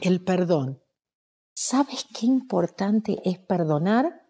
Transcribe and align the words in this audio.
el 0.00 0.22
perdón. 0.22 0.80
¿Sabes 1.54 2.06
qué 2.14 2.26
importante 2.26 3.20
es 3.24 3.38
perdonar? 3.38 4.22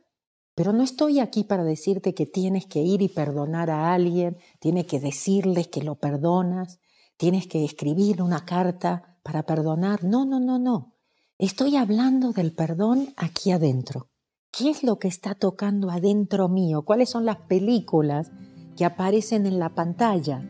Pero 0.54 0.72
no 0.72 0.82
estoy 0.82 1.20
aquí 1.20 1.44
para 1.44 1.62
decirte 1.62 2.14
que 2.14 2.26
tienes 2.26 2.66
que 2.66 2.80
ir 2.80 3.02
y 3.02 3.08
perdonar 3.08 3.70
a 3.70 3.92
alguien, 3.92 4.38
tienes 4.60 4.86
que 4.86 4.98
decirles 4.98 5.68
que 5.68 5.82
lo 5.82 5.96
perdonas, 5.96 6.80
tienes 7.16 7.46
que 7.46 7.64
escribir 7.64 8.22
una 8.22 8.44
carta 8.44 9.18
para 9.22 9.44
perdonar. 9.44 10.04
No, 10.04 10.24
no, 10.24 10.40
no, 10.40 10.58
no. 10.58 10.94
Estoy 11.38 11.76
hablando 11.76 12.32
del 12.32 12.54
perdón 12.54 13.12
aquí 13.16 13.52
adentro. 13.52 14.08
¿Qué 14.50 14.70
es 14.70 14.82
lo 14.82 14.98
que 14.98 15.08
está 15.08 15.34
tocando 15.34 15.90
adentro 15.90 16.48
mío? 16.48 16.82
¿Cuáles 16.82 17.10
son 17.10 17.26
las 17.26 17.36
películas 17.36 18.32
que 18.76 18.84
aparecen 18.84 19.46
en 19.46 19.58
la 19.58 19.74
pantalla? 19.74 20.42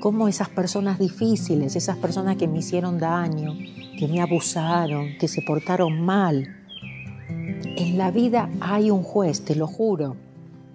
¿Cómo 0.00 0.28
esas 0.28 0.48
personas 0.48 0.98
difíciles, 0.98 1.74
esas 1.74 1.96
personas 1.96 2.36
que 2.36 2.48
me 2.48 2.58
hicieron 2.58 2.98
daño, 2.98 3.54
que 3.96 4.06
me 4.08 4.20
abusaron, 4.20 5.16
que 5.18 5.26
se 5.26 5.42
portaron 5.42 6.00
mal. 6.00 6.56
En 7.76 7.98
la 7.98 8.10
vida 8.10 8.48
hay 8.60 8.90
un 8.90 9.02
juez, 9.02 9.44
te 9.44 9.56
lo 9.56 9.66
juro. 9.66 10.16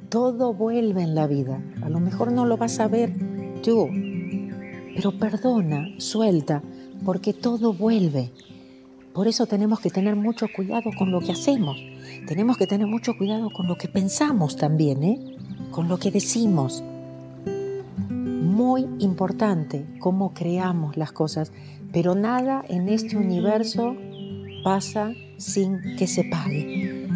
Todo 0.10 0.54
vuelve 0.54 1.04
en 1.04 1.16
la 1.16 1.28
vida. 1.28 1.62
A 1.84 1.90
lo 1.90 2.00
mejor 2.00 2.32
no 2.32 2.46
lo 2.46 2.58
vas 2.58 2.80
a 2.80 2.88
ver 2.88 3.14
tú, 3.64 3.88
pero 4.96 5.18
perdona, 5.18 5.88
suelta, 5.98 6.62
porque 7.06 7.34
todo 7.34 7.74
vuelve. 7.74 8.32
Por 9.14 9.28
eso 9.28 9.46
tenemos 9.46 9.80
que 9.80 9.90
tener 9.90 10.16
mucho 10.16 10.48
cuidado 10.54 10.90
con 10.98 11.12
lo 11.12 11.20
que 11.22 11.32
hacemos. 11.32 11.78
Tenemos 12.28 12.58
que 12.58 12.68
tener 12.68 12.88
mucho 12.88 13.18
cuidado 13.18 13.50
con 13.52 13.68
lo 13.68 13.78
que 13.78 13.88
pensamos 13.88 14.56
también, 14.56 15.04
¿eh? 15.04 15.38
con 15.72 15.88
lo 15.88 15.98
que 15.98 16.12
decimos. 16.12 16.84
Muy 18.42 18.88
importante 19.00 19.86
cómo 20.00 20.34
creamos 20.34 20.98
las 20.98 21.12
cosas, 21.12 21.52
pero 21.94 22.16
nada 22.16 22.64
en 22.68 22.90
este 22.90 23.16
universo 23.16 23.96
pasa 24.64 25.14
sin 25.38 25.80
que 25.98 26.08
se 26.08 26.24
pague. 26.24 27.08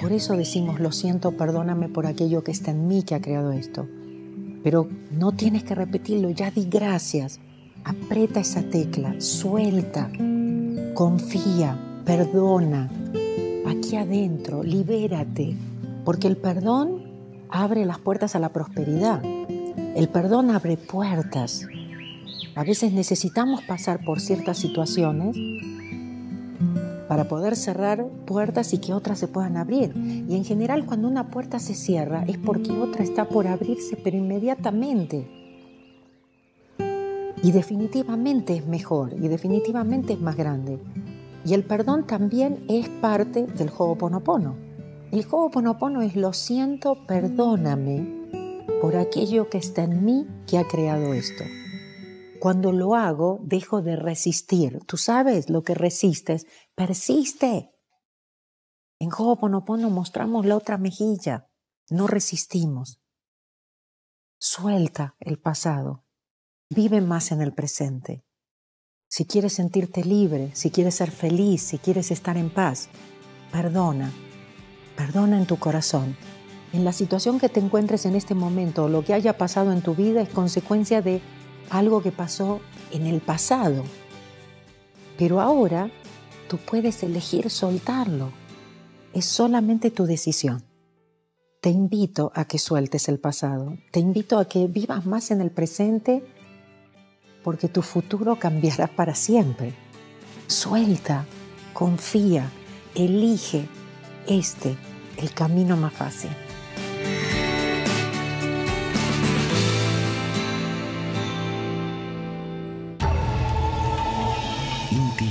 Por 0.00 0.12
eso 0.12 0.36
decimos, 0.36 0.80
lo 0.80 0.92
siento, 0.92 1.36
perdóname 1.36 1.88
por 1.88 2.06
aquello 2.06 2.42
que 2.42 2.50
está 2.50 2.70
en 2.70 2.88
mí 2.88 3.02
que 3.02 3.14
ha 3.14 3.20
creado 3.20 3.52
esto. 3.52 3.86
Pero 4.62 4.88
no 5.10 5.32
tienes 5.32 5.64
que 5.64 5.74
repetirlo, 5.74 6.30
ya 6.30 6.50
di 6.50 6.64
gracias. 6.64 7.40
Aprieta 7.84 8.40
esa 8.40 8.62
tecla, 8.62 9.20
suelta, 9.20 10.10
confía, 10.94 11.78
perdona. 12.04 12.90
Aquí 13.66 13.96
adentro, 13.96 14.62
libérate, 14.62 15.56
porque 16.04 16.28
el 16.28 16.36
perdón 16.36 17.04
abre 17.48 17.84
las 17.84 17.98
puertas 17.98 18.34
a 18.34 18.38
la 18.38 18.52
prosperidad. 18.52 19.22
El 19.94 20.08
perdón 20.08 20.50
abre 20.50 20.78
puertas. 20.78 21.66
A 22.54 22.64
veces 22.64 22.94
necesitamos 22.94 23.60
pasar 23.62 24.02
por 24.02 24.20
ciertas 24.20 24.56
situaciones 24.56 25.36
para 27.08 27.28
poder 27.28 27.56
cerrar 27.56 28.06
puertas 28.26 28.72
y 28.72 28.78
que 28.78 28.94
otras 28.94 29.18
se 29.18 29.28
puedan 29.28 29.58
abrir. 29.58 29.92
Y 29.94 30.34
en 30.34 30.46
general 30.46 30.86
cuando 30.86 31.08
una 31.08 31.30
puerta 31.30 31.58
se 31.58 31.74
cierra 31.74 32.24
es 32.26 32.38
porque 32.38 32.72
otra 32.72 33.04
está 33.04 33.28
por 33.28 33.46
abrirse, 33.46 33.98
pero 34.02 34.16
inmediatamente. 34.16 35.28
Y 37.42 37.52
definitivamente 37.52 38.56
es 38.56 38.66
mejor 38.66 39.12
y 39.12 39.28
definitivamente 39.28 40.14
es 40.14 40.20
más 40.22 40.36
grande. 40.36 40.78
Y 41.44 41.52
el 41.52 41.64
perdón 41.64 42.06
también 42.06 42.64
es 42.66 42.88
parte 42.88 43.44
del 43.44 43.68
Ho'oponopono. 43.68 44.54
El 45.10 45.26
Ho'oponopono 45.30 46.00
es 46.00 46.16
lo 46.16 46.32
siento, 46.32 46.96
perdóname 47.06 48.21
por 48.82 48.96
aquello 48.96 49.48
que 49.48 49.58
está 49.58 49.84
en 49.84 50.04
mí 50.04 50.26
que 50.44 50.58
ha 50.58 50.66
creado 50.66 51.14
esto. 51.14 51.44
Cuando 52.40 52.72
lo 52.72 52.96
hago, 52.96 53.38
dejo 53.44 53.80
de 53.80 53.94
resistir. 53.94 54.80
Tú 54.86 54.96
sabes 54.96 55.48
lo 55.48 55.62
que 55.62 55.74
resistes, 55.74 56.48
persiste. 56.74 57.70
En 58.98 59.10
Ho'oponopono 59.16 59.88
mostramos 59.88 60.46
la 60.46 60.56
otra 60.56 60.78
mejilla, 60.78 61.48
no 61.90 62.08
resistimos. 62.08 63.00
Suelta 64.40 65.14
el 65.20 65.38
pasado, 65.38 66.04
vive 66.68 67.00
más 67.00 67.30
en 67.30 67.40
el 67.40 67.54
presente. 67.54 68.24
Si 69.06 69.26
quieres 69.26 69.52
sentirte 69.52 70.02
libre, 70.02 70.50
si 70.56 70.72
quieres 70.72 70.96
ser 70.96 71.12
feliz, 71.12 71.62
si 71.62 71.78
quieres 71.78 72.10
estar 72.10 72.36
en 72.36 72.50
paz, 72.52 72.88
perdona, 73.52 74.12
perdona 74.96 75.38
en 75.38 75.46
tu 75.46 75.60
corazón. 75.60 76.16
En 76.72 76.84
la 76.84 76.92
situación 76.92 77.38
que 77.38 77.50
te 77.50 77.60
encuentres 77.60 78.06
en 78.06 78.16
este 78.16 78.34
momento, 78.34 78.88
lo 78.88 79.04
que 79.04 79.12
haya 79.12 79.36
pasado 79.36 79.72
en 79.72 79.82
tu 79.82 79.94
vida 79.94 80.22
es 80.22 80.28
consecuencia 80.30 81.02
de 81.02 81.20
algo 81.68 82.02
que 82.02 82.12
pasó 82.12 82.60
en 82.92 83.06
el 83.06 83.20
pasado. 83.20 83.84
Pero 85.18 85.40
ahora 85.40 85.90
tú 86.48 86.56
puedes 86.56 87.02
elegir 87.02 87.50
soltarlo. 87.50 88.30
Es 89.12 89.26
solamente 89.26 89.90
tu 89.90 90.06
decisión. 90.06 90.64
Te 91.60 91.68
invito 91.68 92.32
a 92.34 92.46
que 92.46 92.58
sueltes 92.58 93.08
el 93.08 93.20
pasado. 93.20 93.76
Te 93.90 94.00
invito 94.00 94.38
a 94.38 94.46
que 94.46 94.66
vivas 94.66 95.04
más 95.04 95.30
en 95.30 95.42
el 95.42 95.50
presente 95.50 96.24
porque 97.44 97.68
tu 97.68 97.82
futuro 97.82 98.36
cambiará 98.36 98.86
para 98.96 99.14
siempre. 99.14 99.74
Suelta, 100.46 101.26
confía, 101.74 102.50
elige 102.94 103.68
este, 104.26 104.76
el 105.18 105.32
camino 105.34 105.76
más 105.76 105.92
fácil. 105.92 106.30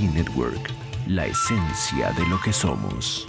Network, 0.07 0.72
la 1.07 1.25
esencia 1.25 2.12
de 2.13 2.25
lo 2.28 2.39
que 2.41 2.53
somos. 2.53 3.28